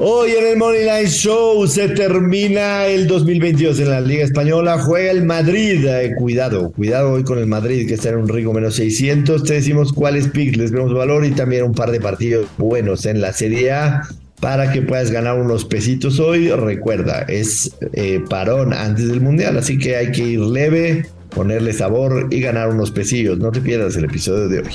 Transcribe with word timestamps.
Hoy 0.00 0.30
en 0.30 0.46
el 0.46 0.56
Money 0.56 0.82
Line 0.84 1.08
Show 1.08 1.66
se 1.66 1.88
termina 1.88 2.86
el 2.86 3.08
2022 3.08 3.80
en 3.80 3.90
la 3.90 4.00
Liga 4.00 4.22
Española. 4.22 4.78
Juega 4.78 5.10
el 5.10 5.24
Madrid. 5.24 5.84
Eh, 5.84 6.14
cuidado, 6.16 6.70
cuidado 6.70 7.14
hoy 7.14 7.24
con 7.24 7.36
el 7.40 7.46
Madrid 7.46 7.88
que 7.88 7.94
está 7.94 8.10
en 8.10 8.18
un 8.18 8.28
rico 8.28 8.52
menos 8.52 8.76
600. 8.76 9.42
Te 9.42 9.54
decimos 9.54 9.92
cuáles 9.92 10.28
picks 10.28 10.56
les 10.56 10.70
vemos 10.70 10.94
valor 10.94 11.24
y 11.24 11.32
también 11.32 11.64
un 11.64 11.74
par 11.74 11.90
de 11.90 12.00
partidos 12.00 12.46
buenos 12.58 13.06
en 13.06 13.20
la 13.20 13.32
Serie 13.32 13.72
A 13.72 14.02
para 14.40 14.70
que 14.70 14.82
puedas 14.82 15.10
ganar 15.10 15.36
unos 15.36 15.64
pesitos 15.64 16.20
hoy. 16.20 16.48
Recuerda, 16.48 17.22
es 17.22 17.72
eh, 17.92 18.20
parón 18.30 18.74
antes 18.74 19.08
del 19.08 19.20
Mundial, 19.20 19.58
así 19.58 19.78
que 19.78 19.96
hay 19.96 20.12
que 20.12 20.22
ir 20.22 20.38
leve, 20.38 21.06
ponerle 21.30 21.72
sabor 21.72 22.28
y 22.30 22.40
ganar 22.40 22.68
unos 22.68 22.92
pesillos. 22.92 23.38
No 23.38 23.50
te 23.50 23.60
pierdas 23.60 23.96
el 23.96 24.04
episodio 24.04 24.48
de 24.48 24.60
hoy. 24.60 24.74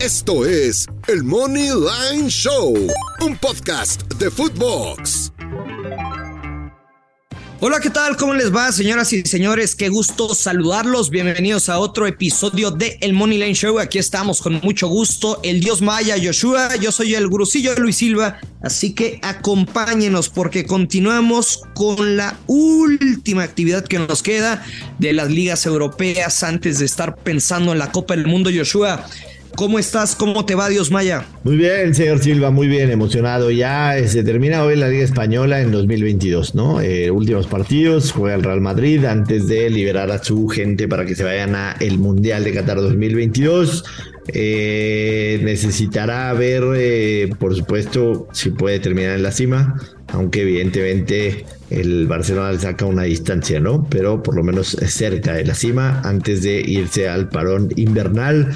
Esto 0.00 0.44
es 0.44 0.86
el 1.06 1.22
Money 1.22 1.68
Line 1.68 2.28
Show, 2.28 2.74
un 3.20 3.36
podcast 3.38 4.02
de 4.14 4.28
Footbox. 4.28 5.32
Hola, 7.60 7.80
¿qué 7.80 7.88
tal? 7.88 8.16
¿Cómo 8.16 8.34
les 8.34 8.54
va, 8.54 8.70
señoras 8.72 9.12
y 9.12 9.22
señores? 9.22 9.74
Qué 9.74 9.88
gusto 9.88 10.34
saludarlos. 10.34 11.08
Bienvenidos 11.10 11.68
a 11.68 11.78
otro 11.78 12.06
episodio 12.06 12.72
de 12.72 12.98
El 13.00 13.14
Money 13.14 13.38
Line 13.38 13.54
Show. 13.54 13.78
Aquí 13.78 13.98
estamos 13.98 14.42
con 14.42 14.60
mucho 14.62 14.88
gusto. 14.88 15.40
El 15.42 15.60
Dios 15.60 15.80
Maya, 15.80 16.16
Joshua. 16.22 16.76
Yo 16.76 16.92
soy 16.92 17.14
el 17.14 17.28
gurusillo 17.28 17.74
Luis 17.76 17.96
Silva. 17.96 18.38
Así 18.62 18.94
que 18.94 19.20
acompáñenos 19.22 20.28
porque 20.28 20.66
continuamos 20.66 21.62
con 21.74 22.16
la 22.16 22.36
última 22.48 23.44
actividad 23.44 23.84
que 23.84 24.00
nos 24.00 24.22
queda 24.22 24.66
de 24.98 25.12
las 25.12 25.30
ligas 25.30 25.64
europeas 25.64 26.42
antes 26.42 26.80
de 26.80 26.84
estar 26.84 27.16
pensando 27.16 27.72
en 27.72 27.78
la 27.78 27.92
Copa 27.92 28.16
del 28.16 28.26
Mundo, 28.26 28.50
Joshua. 28.54 29.06
¿Cómo 29.56 29.78
estás? 29.78 30.16
¿Cómo 30.16 30.44
te 30.44 30.56
va, 30.56 30.68
Dios 30.68 30.90
Maya? 30.90 31.26
Muy 31.44 31.56
bien, 31.56 31.94
señor 31.94 32.18
Silva, 32.18 32.50
muy 32.50 32.66
bien, 32.66 32.90
emocionado. 32.90 33.52
Ya 33.52 33.96
se 34.08 34.24
termina 34.24 34.64
hoy 34.64 34.74
la 34.74 34.88
Liga 34.88 35.04
Española 35.04 35.60
en 35.60 35.70
2022, 35.70 36.56
¿no? 36.56 36.80
Eh, 36.80 37.10
últimos 37.12 37.46
partidos, 37.46 38.10
juega 38.10 38.34
el 38.34 38.42
Real 38.42 38.60
Madrid 38.60 39.04
antes 39.04 39.46
de 39.46 39.70
liberar 39.70 40.10
a 40.10 40.22
su 40.22 40.48
gente 40.48 40.88
para 40.88 41.06
que 41.06 41.14
se 41.14 41.22
vayan 41.22 41.54
a 41.54 41.76
el 41.78 41.98
Mundial 41.98 42.42
de 42.42 42.52
Qatar 42.52 42.78
2022. 42.78 43.84
Eh, 44.28 45.40
necesitará 45.42 46.32
ver, 46.32 47.28
por 47.36 47.54
supuesto, 47.54 48.28
si 48.32 48.50
puede 48.50 48.80
terminar 48.80 49.16
en 49.16 49.22
la 49.22 49.32
cima, 49.32 49.78
aunque 50.08 50.42
evidentemente 50.42 51.44
el 51.70 52.06
Barcelona 52.06 52.52
le 52.52 52.58
saca 52.58 52.84
una 52.84 53.02
distancia, 53.02 53.58
¿no? 53.60 53.86
Pero 53.88 54.22
por 54.22 54.36
lo 54.36 54.42
menos 54.42 54.76
cerca 54.86 55.34
de 55.34 55.44
la 55.44 55.54
cima 55.54 56.00
antes 56.04 56.42
de 56.42 56.60
irse 56.60 57.08
al 57.08 57.28
parón 57.28 57.70
invernal. 57.76 58.52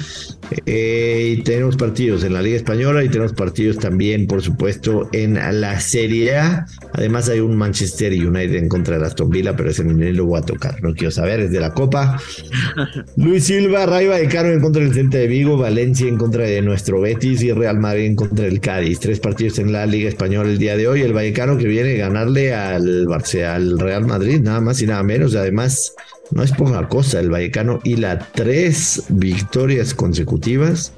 Eh, 0.65 1.35
y 1.37 1.43
tenemos 1.43 1.75
partidos 1.75 2.23
en 2.23 2.33
la 2.33 2.41
Liga 2.41 2.57
Española 2.57 3.03
y 3.03 3.09
tenemos 3.09 3.33
partidos 3.33 3.77
también, 3.77 4.27
por 4.27 4.41
supuesto, 4.41 5.09
en 5.11 5.35
la 5.35 5.79
Serie 5.79 6.37
A. 6.37 6.65
Además 6.99 7.29
hay 7.29 7.39
un 7.39 7.55
Manchester 7.55 8.11
United 8.11 8.55
en 8.55 8.67
contra 8.67 8.99
de 8.99 9.05
Aston 9.05 9.29
Villa, 9.29 9.55
pero 9.55 9.69
ese 9.69 9.85
ni 9.85 10.11
lo 10.11 10.25
voy 10.25 10.37
a 10.37 10.41
tocar, 10.41 10.83
no 10.83 10.93
quiero 10.93 11.11
saber, 11.11 11.39
es 11.39 11.49
de 11.49 11.61
la 11.61 11.73
Copa. 11.73 12.19
Luis 13.15 13.45
Silva, 13.45 13.85
Raiva 13.85 14.17
de 14.17 14.27
Caro 14.27 14.51
en 14.51 14.59
contra 14.59 14.83
del 14.83 14.93
Celta 14.93 15.17
de 15.17 15.27
Vigo, 15.27 15.55
Valencia 15.55 16.09
en 16.09 16.17
contra 16.17 16.43
de 16.43 16.61
nuestro 16.61 16.99
Betis 16.99 17.41
y 17.41 17.53
Real 17.53 17.79
Madrid 17.79 18.03
en 18.03 18.17
contra 18.17 18.43
del 18.43 18.59
Cádiz. 18.59 18.99
Tres 18.99 19.21
partidos 19.21 19.59
en 19.59 19.71
la 19.71 19.85
Liga 19.85 20.09
Española 20.09 20.49
el 20.49 20.57
día 20.57 20.75
de 20.75 20.89
hoy. 20.89 21.01
El 21.01 21.13
Vallecano 21.13 21.57
que 21.57 21.67
viene 21.67 21.93
a 21.93 22.07
ganarle 22.09 22.53
al, 22.53 23.07
al 23.07 23.79
Real 23.79 24.05
Madrid, 24.05 24.41
nada 24.41 24.59
más 24.59 24.81
y 24.81 24.85
nada 24.85 25.01
menos. 25.01 25.35
Además, 25.35 25.95
no 26.31 26.43
es 26.43 26.51
poca 26.51 26.85
cosa, 26.89 27.21
el 27.21 27.29
Vallecano 27.29 27.79
y 27.85 27.95
la 27.95 28.19
tres 28.19 29.03
victorias 29.07 29.93
consecutivas 29.93 30.91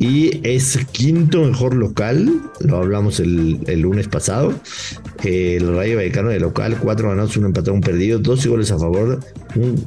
y 0.00 0.40
es 0.48 0.78
quinto 0.92 1.44
mejor 1.44 1.74
local, 1.74 2.40
lo 2.60 2.78
hablamos 2.78 3.20
el, 3.20 3.60
lunes 3.82 4.08
pasado. 4.08 4.54
El 5.22 5.76
Rayo 5.76 5.96
Vallecano 5.96 6.30
de 6.30 6.40
local, 6.40 6.78
cuatro 6.80 7.10
ganados, 7.10 7.36
un 7.36 7.44
empatado, 7.44 7.74
un 7.74 7.82
perdido, 7.82 8.18
12 8.18 8.48
goles 8.48 8.70
a 8.70 8.78
favor, 8.78 9.20
un, 9.56 9.86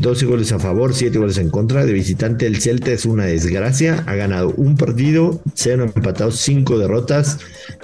12 0.00 0.24
goles 0.24 0.50
a 0.50 0.58
favor, 0.58 0.94
7 0.94 1.18
goles 1.18 1.36
en 1.36 1.50
contra. 1.50 1.84
De 1.84 1.92
visitante, 1.92 2.46
el 2.46 2.58
Celta 2.58 2.90
es 2.90 3.04
una 3.04 3.26
desgracia, 3.26 4.02
ha 4.06 4.14
ganado 4.14 4.54
un 4.56 4.78
partido, 4.78 5.42
cero 5.52 5.84
empatados, 5.94 6.36
cinco 6.36 6.78
derrotas, 6.78 7.38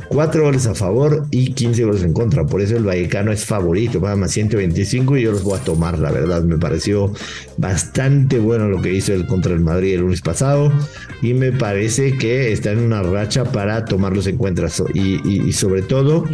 cuatro 0.09 0.45
goles 0.45 0.67
a 0.67 0.75
favor 0.75 1.27
y 1.31 1.53
15 1.53 1.85
goles 1.85 2.03
en 2.05 2.15
contra. 2.15 2.47
Por 2.47 2.63
eso 2.63 2.79
el 2.79 2.85
Vallecano 2.85 3.33
es 3.33 3.45
favorito, 3.45 4.01
más 4.01 4.31
125 4.31 5.19
y 5.19 5.23
yo 5.25 5.33
los 5.33 5.43
voy 5.43 5.59
a 5.59 5.63
tomar, 5.63 5.99
la 5.99 6.11
verdad. 6.11 6.43
Me 6.43 6.57
pareció 6.57 7.13
bastante 7.61 8.39
bueno 8.39 8.69
lo 8.69 8.81
que 8.81 8.95
hizo 8.95 9.13
el 9.13 9.27
contra 9.27 9.53
el 9.53 9.61
Madrid 9.61 9.95
el 9.95 10.01
lunes 10.01 10.23
pasado 10.23 10.73
y 11.21 11.35
me 11.35 11.53
parece 11.53 12.17
que 12.17 12.53
está 12.53 12.73
en 12.73 12.79
una 12.79 13.03
racha 13.03 13.45
para 13.45 13.85
tomarlos 13.85 14.27
en 14.27 14.39
cuenta 14.39 14.67
y, 14.95 15.53
sobre 15.53 15.83
todo 15.83 16.25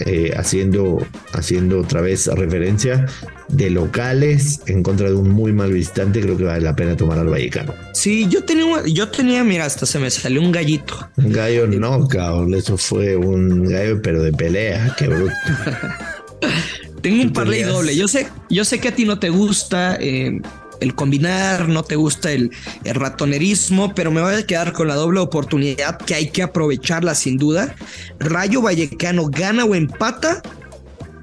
eh, 0.00 0.34
haciendo, 0.36 1.04
haciendo 1.32 1.80
otra 1.80 2.02
vez 2.02 2.26
referencia 2.26 3.06
de 3.48 3.70
locales 3.70 4.60
en 4.66 4.82
contra 4.82 5.08
de 5.08 5.14
un 5.14 5.30
muy 5.30 5.52
mal 5.52 5.72
visitante, 5.72 6.20
creo 6.20 6.36
que 6.36 6.44
vale 6.44 6.60
la 6.60 6.76
pena 6.76 6.96
tomar 6.96 7.18
al 7.18 7.28
Vallecano. 7.28 7.74
Sí, 7.92 8.26
yo 8.28 8.44
tenía, 8.44 8.82
yo 8.86 9.08
tenía, 9.08 9.44
mira, 9.44 9.64
hasta 9.64 9.86
se 9.86 9.98
me 9.98 10.10
salió 10.10 10.40
un 10.40 10.52
gallito. 10.52 11.08
Un 11.16 11.32
gallo 11.32 11.66
no, 11.66 12.06
cabrón, 12.08 12.54
eso 12.54 12.76
fue 12.76 13.16
un 13.16 13.64
gallo, 13.64 14.00
pero 14.02 14.22
de 14.22 14.32
pelea, 14.32 14.94
qué 14.98 15.08
bruto. 15.08 15.32
Tengo 17.02 17.22
un 17.22 17.32
parlay 17.34 17.62
doble. 17.62 17.94
Yo 17.94 18.08
sé, 18.08 18.28
yo 18.48 18.64
sé 18.64 18.80
que 18.80 18.88
a 18.88 18.94
ti 18.94 19.04
no 19.04 19.18
te 19.18 19.28
gusta 19.28 19.98
eh, 20.00 20.40
el 20.84 20.94
combinar, 20.94 21.68
no 21.68 21.82
te 21.82 21.96
gusta 21.96 22.30
el, 22.32 22.50
ratonerismo, 22.84 23.94
pero 23.94 24.10
me 24.10 24.20
voy 24.20 24.34
a 24.34 24.46
quedar 24.46 24.72
con 24.72 24.88
la 24.88 24.94
doble 24.94 25.20
oportunidad 25.20 25.98
que 25.98 26.14
hay 26.14 26.28
que 26.28 26.42
aprovecharla 26.42 27.14
sin 27.14 27.36
duda. 27.36 27.74
Rayo 28.20 28.62
Vallecano 28.62 29.26
gana 29.28 29.64
o 29.64 29.74
empata 29.74 30.42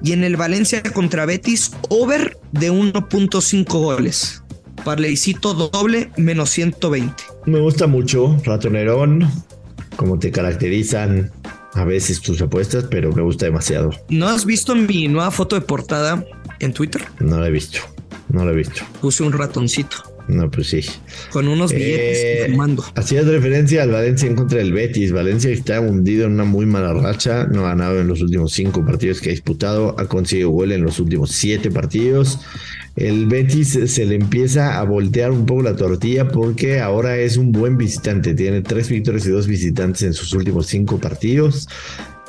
y 0.02 0.12
en 0.12 0.24
el 0.24 0.36
Valencia 0.36 0.82
contra 0.82 1.24
Betis 1.24 1.72
over 1.88 2.36
de 2.52 2.70
1.5 2.70 3.64
goles. 3.68 4.42
Parleycito 4.84 5.54
doble 5.54 6.10
menos 6.16 6.50
120. 6.50 7.14
Me 7.46 7.60
gusta 7.60 7.86
mucho, 7.86 8.36
ratonerón, 8.44 9.30
como 9.96 10.18
te 10.18 10.30
caracterizan 10.30 11.30
a 11.74 11.84
veces 11.84 12.20
tus 12.20 12.40
apuestas, 12.42 12.84
pero 12.90 13.12
me 13.12 13.22
gusta 13.22 13.46
demasiado. 13.46 13.90
¿No 14.08 14.28
has 14.28 14.44
visto 14.44 14.74
mi 14.74 15.08
nueva 15.08 15.30
foto 15.30 15.56
de 15.56 15.62
portada 15.62 16.24
en 16.58 16.72
Twitter? 16.72 17.02
No 17.20 17.40
la 17.40 17.48
he 17.48 17.50
visto. 17.50 17.78
No 18.32 18.44
lo 18.44 18.50
he 18.50 18.56
visto. 18.56 18.82
Puse 19.00 19.22
un 19.22 19.32
ratoncito. 19.32 19.96
No, 20.28 20.50
pues 20.50 20.68
sí. 20.68 20.80
Con 21.32 21.48
unos 21.48 21.72
billetes 21.72 22.18
eh, 22.18 22.46
fumando. 22.50 22.84
Hacías 22.94 23.26
referencia 23.26 23.82
al 23.82 23.90
Valencia 23.90 24.28
en 24.28 24.36
contra 24.36 24.58
del 24.58 24.72
Betis. 24.72 25.12
Valencia 25.12 25.50
está 25.50 25.80
hundido 25.80 26.26
en 26.26 26.32
una 26.32 26.44
muy 26.44 26.64
mala 26.64 26.94
racha. 26.94 27.44
No 27.44 27.66
ha 27.66 27.70
ganado 27.70 28.00
en 28.00 28.06
los 28.06 28.22
últimos 28.22 28.52
cinco 28.52 28.84
partidos 28.84 29.20
que 29.20 29.30
ha 29.30 29.32
disputado. 29.32 29.94
Ha 29.98 30.06
conseguido 30.06 30.50
gol 30.50 30.72
en 30.72 30.82
los 30.82 30.98
últimos 31.00 31.32
siete 31.32 31.70
partidos. 31.70 32.38
El 32.96 33.26
Betis 33.26 33.78
se 33.86 34.06
le 34.06 34.14
empieza 34.14 34.78
a 34.78 34.84
voltear 34.84 35.30
un 35.32 35.44
poco 35.44 35.62
la 35.62 35.76
tortilla 35.76 36.28
porque 36.28 36.80
ahora 36.80 37.18
es 37.18 37.36
un 37.36 37.50
buen 37.50 37.76
visitante. 37.76 38.34
Tiene 38.34 38.62
tres 38.62 38.88
victorias 38.88 39.26
y 39.26 39.30
dos 39.30 39.46
visitantes 39.46 40.02
en 40.02 40.14
sus 40.14 40.32
últimos 40.34 40.66
cinco 40.66 40.98
partidos. 40.98 41.68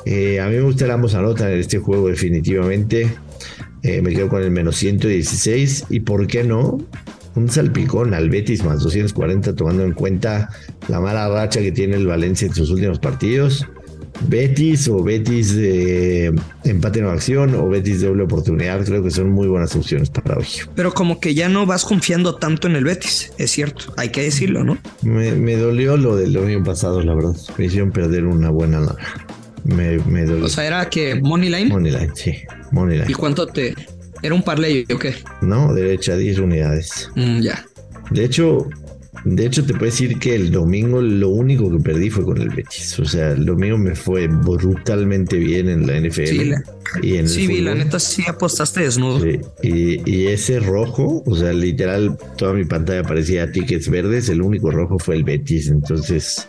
Eh, 0.06 0.40
a 0.40 0.48
mí 0.48 0.56
me 0.56 0.62
gusta 0.62 0.86
la 0.86 0.94
ambos 0.94 1.14
anotan 1.14 1.50
en 1.52 1.60
este 1.60 1.78
juego 1.78 2.08
definitivamente. 2.08 3.14
Eh, 3.84 4.00
me 4.00 4.14
quedo 4.14 4.30
con 4.30 4.42
el 4.42 4.50
menos 4.50 4.76
116 4.76 5.86
y 5.90 6.00
por 6.00 6.26
qué 6.26 6.42
no 6.42 6.78
un 7.34 7.50
salpicón 7.50 8.14
al 8.14 8.30
Betis 8.30 8.64
más 8.64 8.82
240 8.82 9.54
tomando 9.54 9.82
en 9.82 9.92
cuenta 9.92 10.48
la 10.88 11.00
mala 11.00 11.28
racha 11.28 11.60
que 11.60 11.70
tiene 11.70 11.96
el 11.96 12.06
Valencia 12.06 12.46
en 12.46 12.54
sus 12.54 12.70
últimos 12.70 12.98
partidos. 12.98 13.66
Betis 14.28 14.88
o 14.88 15.02
Betis 15.02 15.54
de 15.54 16.32
empate 16.64 17.00
en 17.00 17.06
acción 17.06 17.54
o 17.56 17.68
Betis 17.68 18.00
de 18.00 18.06
doble 18.06 18.22
oportunidad, 18.22 18.82
creo 18.86 19.02
que 19.02 19.10
son 19.10 19.30
muy 19.30 19.48
buenas 19.48 19.76
opciones 19.76 20.08
para 20.08 20.38
hoy. 20.38 20.46
Pero 20.74 20.94
como 20.94 21.20
que 21.20 21.34
ya 21.34 21.50
no 21.50 21.66
vas 21.66 21.84
confiando 21.84 22.36
tanto 22.36 22.68
en 22.68 22.76
el 22.76 22.84
Betis, 22.84 23.32
es 23.36 23.50
cierto, 23.50 23.92
hay 23.98 24.10
que 24.10 24.22
decirlo, 24.22 24.64
¿no? 24.64 24.78
Me, 25.02 25.56
dolió 25.56 25.98
lo 25.98 26.16
del 26.16 26.36
año 26.38 26.62
pasado, 26.64 27.02
la 27.02 27.14
verdad. 27.14 27.36
Me 27.58 27.66
hicieron 27.66 27.90
perder 27.90 28.24
una 28.24 28.48
buena 28.50 28.80
me, 29.64 29.98
me 29.98 30.24
O 30.24 30.48
sea, 30.48 30.66
era 30.66 30.88
que 30.88 31.14
Money 31.14 31.50
Line. 31.50 31.66
Money 31.66 31.92
Line, 31.92 32.12
sí. 32.14 32.34
Money 32.70 32.98
Line. 32.98 33.10
¿Y 33.10 33.14
cuánto 33.14 33.46
te. 33.46 33.74
¿Era 34.22 34.34
un 34.34 34.42
parlay 34.42 34.86
o 34.92 34.98
qué? 34.98 35.14
No, 35.42 35.74
derecha, 35.74 36.16
10 36.16 36.38
unidades. 36.38 37.10
Mm, 37.14 37.40
ya. 37.40 37.66
De 38.10 38.24
hecho, 38.24 38.68
de 39.24 39.46
hecho, 39.46 39.64
te 39.64 39.72
puedo 39.72 39.86
decir 39.86 40.18
que 40.18 40.34
el 40.34 40.50
domingo 40.50 41.00
lo 41.00 41.30
único 41.30 41.70
que 41.70 41.82
perdí 41.82 42.10
fue 42.10 42.24
con 42.24 42.40
el 42.40 42.50
Betis. 42.50 42.98
O 42.98 43.06
sea, 43.06 43.32
el 43.32 43.46
domingo 43.46 43.78
me 43.78 43.94
fue 43.94 44.26
brutalmente 44.26 45.38
bien 45.38 45.70
en 45.70 45.86
la 45.86 45.98
NFL. 45.98 46.26
Sí, 46.26 46.52
y 47.02 47.16
en 47.16 47.28
sí 47.28 47.60
la 47.62 47.74
neta 47.74 47.98
sí 47.98 48.22
apostaste 48.28 48.82
desnudo. 48.82 49.20
Sí. 49.20 49.40
Y, 49.62 50.10
y, 50.10 50.26
ese 50.26 50.60
rojo, 50.60 51.22
o 51.24 51.36
sea, 51.36 51.54
literal, 51.54 52.18
toda 52.36 52.52
mi 52.52 52.66
pantalla 52.66 53.02
parecía 53.02 53.50
tickets 53.50 53.88
verdes. 53.88 54.28
El 54.28 54.42
único 54.42 54.70
rojo 54.70 54.98
fue 54.98 55.16
el 55.16 55.24
Betis. 55.24 55.68
Entonces, 55.68 56.46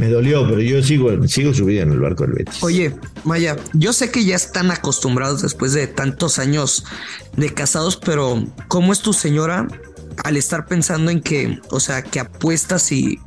me 0.00 0.08
dolió, 0.08 0.48
pero 0.48 0.62
yo 0.62 0.82
sigo, 0.82 1.10
sigo 1.28 1.52
subida 1.52 1.82
en 1.82 1.92
el 1.92 2.00
barco 2.00 2.24
del 2.24 2.32
Betis. 2.32 2.62
Oye, 2.62 2.96
Maya, 3.24 3.58
yo 3.74 3.92
sé 3.92 4.10
que 4.10 4.24
ya 4.24 4.34
están 4.34 4.70
acostumbrados 4.70 5.42
después 5.42 5.74
de 5.74 5.86
tantos 5.86 6.38
años 6.38 6.84
de 7.36 7.52
casados, 7.52 7.98
pero 7.98 8.42
¿cómo 8.68 8.94
es 8.94 9.00
tu 9.00 9.12
señora 9.12 9.68
al 10.24 10.38
estar 10.38 10.66
pensando 10.66 11.10
en 11.10 11.20
que, 11.20 11.60
o 11.70 11.80
sea, 11.80 12.02
que 12.02 12.18
apuestas 12.18 12.90
y 12.92 13.18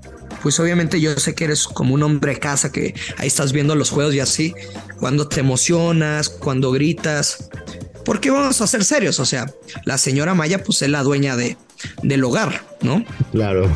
pues 0.42 0.60
obviamente 0.60 1.00
yo 1.00 1.16
sé 1.20 1.36
que 1.36 1.44
eres 1.44 1.68
como 1.68 1.94
un 1.94 2.02
hombre 2.02 2.34
de 2.34 2.40
casa 2.40 2.72
que 2.72 2.96
ahí 3.18 3.28
estás 3.28 3.54
viendo 3.54 3.76
los 3.76 3.92
juegos 3.92 4.16
y 4.16 4.20
así, 4.20 4.56
cuando 5.00 5.28
te 5.28 5.42
emocionas, 5.42 6.28
cuando 6.28 6.72
gritas, 6.72 7.50
porque 8.04 8.32
vamos 8.32 8.60
a 8.62 8.68
ser 8.68 8.84
serios, 8.84 9.20
o 9.20 9.26
sea, 9.26 9.46
la 9.86 10.00
señora 10.00 10.34
Maya 10.34 10.64
pues 10.64 10.82
es 10.82 10.90
la 10.90 11.04
dueña 11.04 11.36
de, 11.36 11.56
del 12.02 12.24
hogar, 12.24 12.66
¿no? 12.82 13.06
Claro. 13.32 13.72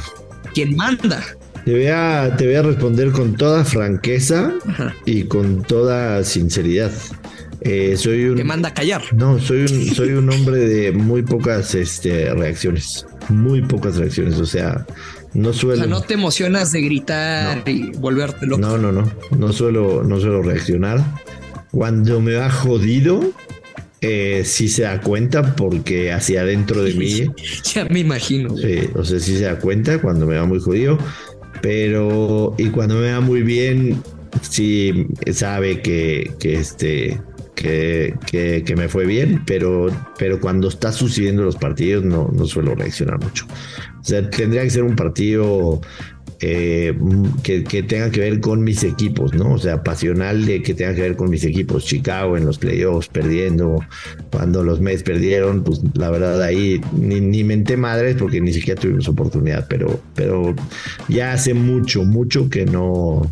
¿Quién 0.56 0.76
manda? 0.76 1.24
Te 1.68 1.74
voy 1.74 1.88
a, 1.88 2.34
te 2.38 2.46
voy 2.46 2.56
a 2.56 2.62
responder 2.62 3.12
con 3.12 3.36
toda 3.36 3.66
franqueza 3.66 4.54
y 5.04 5.24
con 5.24 5.64
toda 5.64 6.24
sinceridad. 6.24 6.94
Eh, 7.60 7.98
soy 7.98 8.24
un. 8.28 8.38
Que 8.38 8.46
manda 8.46 8.70
a 8.70 8.74
callar. 8.74 9.02
No, 9.14 9.38
soy 9.38 9.64
un, 9.64 9.94
soy 9.94 10.12
un 10.12 10.32
hombre 10.32 10.60
de 10.60 10.94
muy 10.94 11.24
pocas 11.24 11.76
este, 11.76 12.34
reacciones. 12.34 13.06
Muy 13.28 13.64
pocas 13.64 13.98
reacciones. 13.98 14.40
O 14.40 14.46
sea, 14.46 14.86
no 15.34 15.52
suelo. 15.52 15.82
O 15.82 15.84
sea, 15.84 15.88
no 15.88 16.00
te 16.00 16.14
emocionas 16.14 16.72
de 16.72 16.84
gritar 16.84 17.64
y 17.68 17.92
volverte 17.98 18.48
loco. 18.48 18.62
No, 18.62 18.78
no, 18.78 18.94
no. 18.94 19.12
No 19.38 19.52
suelo, 19.52 20.06
no 20.06 20.22
suelo 20.22 20.44
reaccionar. 20.44 21.04
Cuando 21.72 22.22
me 22.22 22.36
va 22.36 22.50
jodido, 22.50 23.34
eh, 24.00 24.44
sí 24.46 24.70
se 24.70 24.84
da 24.84 25.02
cuenta 25.02 25.56
porque 25.56 26.14
hacia 26.14 26.42
adentro 26.42 26.84
de 26.84 26.94
mí. 26.94 27.26
ya 27.74 27.86
me 27.86 28.00
imagino. 28.00 28.56
Sí, 28.56 28.90
o 28.96 29.04
sea, 29.04 29.20
sí 29.20 29.38
se 29.38 29.46
da 29.46 29.60
cuenta 29.60 30.00
cuando 30.00 30.26
me 30.26 30.38
va 30.38 30.46
muy 30.46 30.60
jodido. 30.60 31.00
Pero, 31.62 32.54
y 32.58 32.70
cuando 32.70 32.96
me 32.96 33.12
va 33.12 33.22
muy 33.22 33.42
bien, 33.42 34.02
sí 34.42 35.08
sabe 35.32 35.82
que, 35.82 36.32
que 36.40 36.56
este 36.56 37.20
que, 37.58 38.14
que, 38.64 38.76
me 38.76 38.88
fue 38.88 39.06
bien, 39.06 39.42
pero, 39.46 39.88
pero 40.20 40.40
cuando 40.40 40.68
está 40.68 40.92
sucediendo 40.92 41.44
los 41.44 41.56
partidos 41.56 42.06
no, 42.06 42.30
no 42.32 42.46
suelo 42.46 42.76
reaccionar 42.76 43.20
mucho. 43.20 43.48
O 44.00 44.04
sea, 44.04 44.30
tendría 44.30 44.62
que 44.62 44.70
ser 44.70 44.84
un 44.84 44.96
partido 44.96 45.82
eh, 46.40 46.94
que, 47.42 47.64
que, 47.64 47.82
tenga 47.82 48.12
que 48.12 48.20
ver 48.20 48.40
con 48.40 48.64
mis 48.64 48.84
equipos, 48.84 49.34
¿no? 49.34 49.54
O 49.54 49.58
sea, 49.58 49.84
pasional 49.84 50.46
de 50.46 50.62
que 50.62 50.74
tenga 50.76 50.94
que 50.94 51.02
ver 51.02 51.16
con 51.16 51.30
mis 51.30 51.44
equipos. 51.44 51.86
Chicago 51.86 52.38
en 52.38 52.46
los 52.46 52.60
playoffs 52.60 53.08
perdiendo, 53.08 53.80
cuando 54.32 54.64
los 54.64 54.80
Mets 54.80 55.04
perdieron, 55.04 55.64
pues 55.64 55.82
la 55.96 56.12
verdad 56.12 56.42
ahí 56.44 56.80
ni, 56.94 57.22
ni 57.22 57.44
menté 57.44 57.76
madres 57.76 58.18
porque 58.20 58.40
ni 58.40 58.54
siquiera 58.54 58.80
tuvimos 58.80 59.08
oportunidad, 59.08 59.66
pero, 59.68 60.00
pero 60.14 60.56
ya 61.08 61.34
hace 61.34 61.54
mucho, 61.56 62.04
mucho 62.04 62.50
que 62.50 62.66
no, 62.66 63.32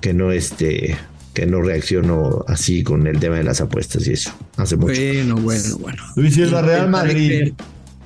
que 0.00 0.14
no 0.14 0.32
este 0.32 0.96
que 1.34 1.46
no 1.46 1.62
reacciono 1.62 2.44
así 2.48 2.82
con 2.82 3.06
el 3.06 3.20
tema 3.20 3.36
de 3.36 3.44
las 3.44 3.60
apuestas 3.60 4.06
y 4.08 4.12
eso. 4.12 4.32
Hace 4.56 4.76
mucho. 4.76 5.00
Bueno, 5.00 5.36
bueno, 5.36 5.78
bueno. 5.78 6.02
Luis 6.16 6.34
Silva, 6.34 6.60
Real 6.62 6.90
Madrid. 6.90 7.52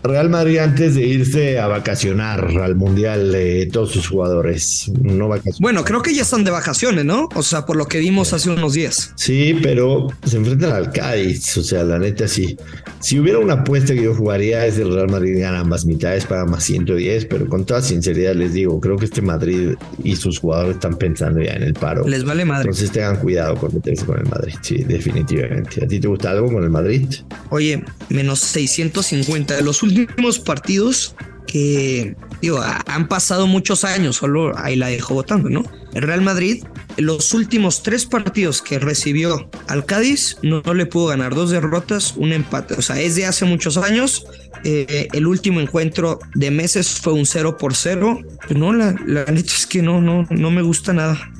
Real 0.04 0.28
Madrid 0.28 0.58
antes 0.58 0.96
de 0.96 1.06
irse 1.06 1.58
a 1.58 1.66
vacacionar 1.66 2.46
al 2.60 2.74
Mundial 2.76 3.32
de 3.32 3.70
todos 3.72 3.92
sus 3.92 4.06
jugadores. 4.06 4.92
No 5.00 5.28
vacaciones. 5.28 5.60
Bueno, 5.60 5.82
creo 5.82 6.02
que 6.02 6.14
ya 6.14 6.20
están 6.20 6.44
de 6.44 6.50
vacaciones, 6.50 7.06
¿no? 7.06 7.30
O 7.34 7.42
sea, 7.42 7.64
por 7.64 7.76
lo 7.76 7.86
que 7.86 8.00
vimos 8.00 8.34
hace 8.34 8.50
unos 8.50 8.74
días. 8.74 9.14
Sí, 9.16 9.58
pero 9.62 10.08
se 10.26 10.36
enfrentan 10.36 10.72
al 10.72 10.92
Cádiz. 10.92 11.56
O 11.56 11.62
sea, 11.62 11.84
la 11.84 11.98
neta 11.98 12.28
sí. 12.28 12.54
Si 13.00 13.18
hubiera 13.18 13.38
una 13.38 13.54
apuesta 13.54 13.94
que 13.94 14.02
yo 14.02 14.14
jugaría 14.14 14.66
es 14.66 14.76
el 14.78 14.92
Real 14.92 15.08
Madrid 15.08 15.40
gana 15.40 15.60
ambas 15.60 15.86
mitades, 15.86 16.26
para 16.26 16.44
más 16.44 16.64
110, 16.64 17.24
pero 17.24 17.48
con 17.48 17.64
toda 17.64 17.80
sinceridad 17.80 18.34
les 18.34 18.52
digo, 18.52 18.78
creo 18.80 18.98
que 18.98 19.06
este 19.06 19.22
Madrid 19.22 19.70
y 20.02 20.16
sus 20.16 20.38
jugadores 20.38 20.74
están 20.74 20.98
pensando 20.98 21.40
ya 21.40 21.52
en 21.54 21.62
el 21.62 21.72
paro. 21.72 22.06
Les 22.06 22.24
vale 22.24 22.44
madre. 22.44 22.64
Entonces 22.64 22.90
tengan 22.90 23.16
cuidado 23.16 23.56
con 23.56 23.72
meterse 23.72 24.04
con 24.04 24.18
el 24.18 24.26
Madrid, 24.26 24.54
sí, 24.60 24.84
definitivamente. 24.84 25.82
¿A 25.82 25.88
ti 25.88 25.98
te 25.98 26.08
gusta 26.08 26.30
algo 26.30 26.52
con 26.52 26.62
el 26.62 26.70
Madrid? 26.70 27.08
Oye, 27.48 27.82
menos 28.10 28.40
650 28.40 29.56
de 29.56 29.62
los 29.62 29.82
últimos 29.82 29.93
últimos 29.98 30.38
partidos 30.38 31.14
que 31.46 32.16
digo, 32.40 32.60
han 32.86 33.08
pasado 33.08 33.46
muchos 33.46 33.84
años, 33.84 34.16
solo 34.16 34.52
ahí 34.58 34.76
la 34.76 34.88
dejo 34.88 35.14
votando, 35.14 35.48
¿no? 35.48 35.64
El 35.94 36.02
Real 36.02 36.20
Madrid, 36.20 36.64
los 36.96 37.32
últimos 37.32 37.82
tres 37.82 38.04
partidos 38.06 38.60
que 38.60 38.78
recibió 38.78 39.48
al 39.68 39.86
Cádiz, 39.86 40.36
no, 40.42 40.62
le 40.74 40.86
pudo 40.86 41.06
ganar 41.06 41.34
dos 41.34 41.50
derrotas, 41.50 42.14
un 42.16 42.32
empate. 42.32 42.74
O 42.74 42.82
sea, 42.82 43.00
es 43.00 43.16
de 43.16 43.26
hace 43.26 43.44
muchos 43.44 43.76
años. 43.76 44.26
Eh, 44.64 45.08
el 45.12 45.26
último 45.26 45.60
encuentro 45.60 46.18
de 46.34 46.50
meses 46.50 46.88
fue 46.88 47.12
un 47.12 47.26
0 47.26 47.56
por 47.56 47.74
0. 47.74 48.20
no, 48.50 48.72
la, 48.72 48.94
la 49.06 49.24
neta 49.26 49.52
es 49.52 49.66
que 49.66 49.82
no, 49.82 50.00
no, 50.00 50.26
no 50.30 50.50
me 50.50 50.62
gusta 50.62 50.92
nada. 50.92 51.30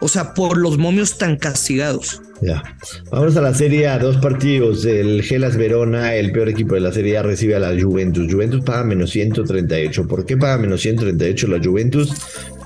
O 0.00 0.08
sea, 0.08 0.34
por 0.34 0.58
los 0.58 0.78
momios 0.78 1.18
tan 1.18 1.36
castigados. 1.36 2.20
Ya. 2.44 2.62
Vamos 3.10 3.38
a 3.38 3.40
la 3.40 3.54
Serie 3.54 3.88
A, 3.88 3.98
dos 3.98 4.18
partidos. 4.18 4.84
El 4.84 5.22
Gelas 5.22 5.56
Verona, 5.56 6.14
el 6.14 6.30
peor 6.30 6.50
equipo 6.50 6.74
de 6.74 6.82
la 6.82 6.92
Serie 6.92 7.16
A, 7.16 7.22
recibe 7.22 7.56
a 7.56 7.58
la 7.58 7.72
Juventus. 7.80 8.30
Juventus 8.30 8.62
paga 8.62 8.84
menos 8.84 9.12
138. 9.12 10.06
¿Por 10.06 10.26
qué 10.26 10.36
paga 10.36 10.58
menos 10.58 10.82
138 10.82 11.46
la 11.46 11.58
Juventus? 11.64 12.12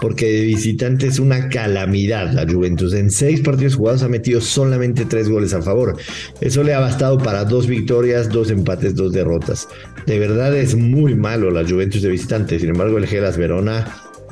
Porque 0.00 0.26
de 0.26 0.40
visitante 0.42 1.06
es 1.06 1.20
una 1.20 1.48
calamidad 1.48 2.32
la 2.32 2.44
Juventus. 2.44 2.92
En 2.92 3.08
seis 3.12 3.40
partidos 3.40 3.76
jugados 3.76 4.02
ha 4.02 4.08
metido 4.08 4.40
solamente 4.40 5.04
tres 5.04 5.28
goles 5.28 5.54
a 5.54 5.62
favor. 5.62 5.96
Eso 6.40 6.64
le 6.64 6.74
ha 6.74 6.80
bastado 6.80 7.16
para 7.16 7.44
dos 7.44 7.68
victorias, 7.68 8.30
dos 8.30 8.50
empates, 8.50 8.96
dos 8.96 9.12
derrotas. 9.12 9.68
De 10.06 10.18
verdad 10.18 10.56
es 10.56 10.74
muy 10.74 11.14
malo 11.14 11.52
la 11.52 11.64
Juventus 11.64 12.02
de 12.02 12.08
visitante. 12.08 12.58
Sin 12.58 12.70
embargo, 12.70 12.98
el 12.98 13.06
Gelas 13.06 13.36
Verona 13.36 13.86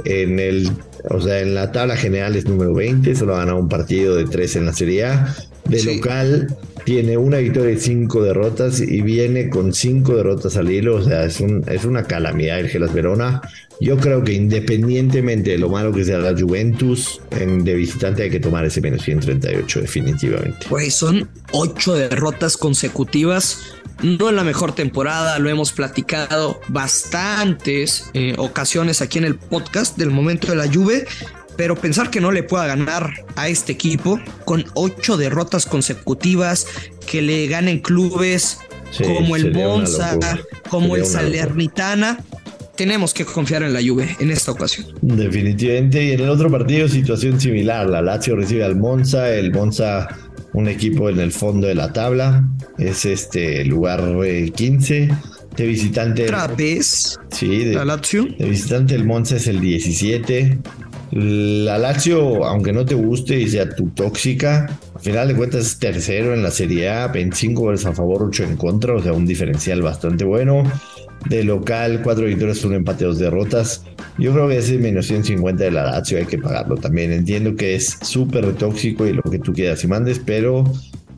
en 0.05 0.39
el, 0.39 0.71
o 1.11 1.21
sea, 1.21 1.41
en 1.41 1.55
la 1.55 1.73
tabla 1.73 1.97
general 1.97 2.37
es 2.37 2.47
número 2.47 2.75
20, 2.75 3.15
solo 3.15 3.35
ha 3.35 3.39
ganado 3.39 3.59
un 3.59 3.69
partido 3.69 4.17
de 4.17 4.25
tres 4.25 4.57
en 4.57 4.67
la 4.67 4.73
Serie 4.73 5.05
A. 5.05 5.35
De 5.69 5.83
local 5.83 6.57
tiene 6.87 7.17
una 7.17 7.39
victoria 7.39 7.73
y 7.73 7.81
cinco 7.81 8.23
derrotas 8.23 8.81
y 8.81 9.01
viene 9.01 9.51
con 9.51 9.75
cinco 9.75 10.15
derrotas 10.15 10.57
al 10.57 10.71
hilo, 10.71 10.95
o 10.95 11.03
sea, 11.03 11.25
es, 11.25 11.41
un, 11.41 11.65
es 11.67 11.85
una 11.85 12.05
calamidad 12.05 12.61
el 12.61 12.69
Gelas 12.69 12.95
Verona. 12.95 13.43
Yo 13.81 13.97
creo 13.99 14.23
que 14.23 14.33
independientemente 14.33 15.51
de 15.51 15.59
lo 15.59 15.69
malo 15.69 15.93
que 15.93 16.05
sea 16.05 16.19
la 16.19 16.33
Juventus, 16.39 17.21
en, 17.33 17.65
de 17.65 17.75
visitante 17.75 18.23
hay 18.23 18.31
que 18.31 18.39
tomar 18.39 18.65
ese 18.65 18.81
menos 18.81 19.03
138 19.03 19.81
definitivamente. 19.81 20.65
Pues 20.69 20.95
son 20.95 21.29
ocho 21.51 21.95
derrotas 21.95 22.57
consecutivas 22.57 23.75
no 24.03 24.29
en 24.29 24.37
la 24.37 24.45
mejor 24.45 24.73
temporada, 24.73 25.39
lo 25.39 25.49
hemos 25.49 25.73
platicado 25.73 26.61
bastantes 26.69 28.11
eh, 28.13 28.35
ocasiones 28.37 29.01
aquí 29.01 29.19
en 29.19 29.25
el 29.25 29.37
podcast 29.37 29.97
del 29.97 30.11
momento 30.11 30.49
de 30.49 30.57
la 30.57 30.73
Juve, 30.73 31.07
pero 31.57 31.77
pensar 31.77 32.11
que 32.11 32.21
no 32.21 32.33
le 32.33 32.43
pueda 32.43 32.67
ganar 32.67 33.13
a 33.35 33.49
este 33.49 33.73
equipo 33.73 34.21
con 34.45 34.65
ocho 34.75 35.17
derrotas 35.17 35.67
consecutivas, 35.67 36.67
que 37.07 37.23
le 37.23 37.47
ganen 37.47 37.81
clubes 37.81 38.59
como 39.03 39.37
el 39.37 39.53
Monza, 39.53 40.19
como 40.69 40.97
el 40.97 41.05
Salernitana, 41.05 42.19
tenemos 42.77 43.15
que 43.15 43.25
confiar 43.25 43.63
en 43.63 43.73
la 43.73 43.81
Juve 43.81 44.17
en 44.21 44.31
esta 44.31 44.53
ocasión. 44.53 44.87
Definitivamente, 45.01 46.05
y 46.05 46.13
en 46.13 46.21
el 46.21 46.29
otro 46.29 46.51
partido 46.51 46.89
situación 46.89 47.41
similar, 47.41 47.89
la 47.89 48.03
Lazio 48.03 48.37
recibe 48.37 48.65
al 48.65 48.77
Monza, 48.77 49.31
el 49.33 49.53
Monza 49.53 50.09
un 50.53 50.69
equipo 50.69 51.11
en 51.11 51.21
el 51.21 51.33
fondo 51.33 51.67
de 51.67 51.75
la 51.75 51.93
tabla. 51.93 52.45
Es 52.79 53.05
este 53.05 53.65
lugar 53.65 54.03
15. 54.55 55.03
Eh, 55.03 55.11
de 55.57 55.67
visitante. 55.67 56.25
Otra 56.25 56.49
vez. 56.49 57.19
Sí, 57.31 57.65
de, 57.65 57.75
la 57.75 57.85
Lazio. 57.85 58.27
De 58.39 58.49
visitante 58.49 58.95
el 58.95 59.05
Monza 59.05 59.37
es 59.37 59.47
el 59.47 59.61
17. 59.61 60.59
La 61.13 61.79
Lazio, 61.79 62.45
aunque 62.45 62.73
no 62.73 62.85
te 62.85 62.95
guste 62.95 63.39
y 63.39 63.49
sea 63.49 63.71
tu 63.71 63.91
tóxica, 63.91 64.67
al 64.95 65.01
final 65.01 65.29
de 65.29 65.35
cuentas 65.35 65.67
es 65.67 65.79
tercero 65.79 66.35
en 66.35 66.43
la 66.43 66.51
Serie 66.51 66.91
A, 66.91 67.09
25 67.09 67.61
goles 67.61 67.87
a 67.87 67.93
favor, 67.93 68.25
8 68.25 68.45
en 68.45 68.57
contra, 68.57 68.95
o 68.95 69.03
sea, 69.03 69.13
un 69.13 69.25
diferencial 69.25 69.83
bastante 69.83 70.25
bueno. 70.25 70.65
De 71.29 71.45
local, 71.45 72.03
4 72.03 72.27
victorias, 72.27 72.65
un 72.65 72.75
empate, 72.75 73.05
dos 73.05 73.19
derrotas. 73.19 73.85
Yo 74.19 74.33
creo 74.33 74.49
que 74.49 74.59
ese 74.59 74.79
menos 74.79 75.07
150 75.07 75.65
de 75.65 75.71
la 75.71 75.85
Lazio 75.85 76.19
hay 76.19 76.27
que 76.27 76.39
pagarlo 76.39 76.77
también. 76.77 77.13
Entiendo 77.13 77.57
que 77.57 77.75
es 77.75 77.99
súper 78.03 78.53
tóxico 78.55 79.07
y 79.07 79.13
lo 79.13 79.23
que 79.23 79.39
tú 79.39 79.53
quieras 79.53 79.83
y 79.85 79.89
mandes, 79.89 80.21
pero 80.25 80.65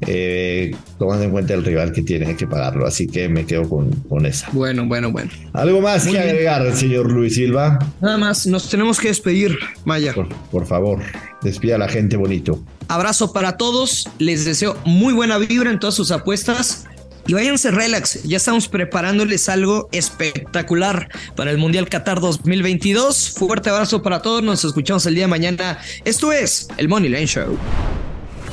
eh, 0.07 0.75
tomando 0.99 1.25
en 1.25 1.31
cuenta 1.31 1.55
el 1.55 1.65
rival 1.65 1.93
que 1.93 2.03
tiene, 2.03 2.37
que 2.37 2.47
pagarlo. 2.47 2.87
Así 2.87 3.07
que 3.07 3.29
me 3.29 3.45
quedo 3.47 3.69
con, 3.69 3.91
con 4.09 4.27
esa. 4.27 4.49
Bueno, 4.53 4.87
bueno, 4.87 5.11
bueno. 5.11 5.31
¿Algo 5.53 5.81
más 5.81 6.07
que 6.07 6.19
agregar, 6.19 6.75
señor 6.75 7.11
Luis 7.11 7.35
Silva? 7.35 7.79
Nada 8.01 8.19
más, 8.19 8.47
nos 8.47 8.69
tenemos 8.69 9.01
que 9.01 9.09
despedir, 9.09 9.59
Maya. 9.85 10.15
Por, 10.15 10.29
por 10.51 10.67
favor, 10.67 11.01
despida 11.43 11.77
a 11.77 11.79
la 11.79 11.89
gente 11.89 12.17
bonito. 12.17 12.63
Abrazo 12.89 13.33
para 13.33 13.57
todos. 13.57 14.09
Les 14.19 14.45
deseo 14.45 14.77
muy 14.85 15.13
buena 15.13 15.39
vibra 15.39 15.71
en 15.71 15.79
todas 15.79 15.95
sus 15.95 16.11
apuestas 16.11 16.87
y 17.29 17.35
váyanse 17.35 17.71
relax, 17.71 18.23
ya 18.23 18.39
estamos 18.39 18.69
preparándoles 18.69 19.51
algo 19.51 19.91
espectacular 19.93 21.11
para 21.37 21.51
el 21.51 21.59
Mundial 21.59 21.87
Qatar 21.87 22.21
2022. 22.21 23.33
Fuerte 23.37 23.69
abrazo 23.69 24.03
para 24.03 24.23
todos, 24.23 24.43
nos 24.43 24.65
escuchamos 24.65 25.05
el 25.05 25.15
día 25.15 25.25
de 25.25 25.29
mañana. 25.29 25.79
Esto 26.07 26.33
es 26.33 26.69
el 26.79 26.89
Money 26.89 27.11
Line 27.11 27.27
Show. 27.27 27.59